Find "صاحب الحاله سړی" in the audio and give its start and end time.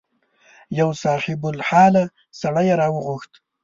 1.03-2.65